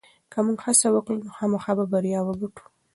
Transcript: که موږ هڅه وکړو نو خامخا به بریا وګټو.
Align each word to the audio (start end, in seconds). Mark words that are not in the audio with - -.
که 0.31 0.39
موږ 0.45 0.57
هڅه 0.65 0.87
وکړو 0.91 1.17
نو 1.23 1.29
خامخا 1.37 1.73
به 1.77 1.85
بریا 1.93 2.19
وګټو. 2.25 2.65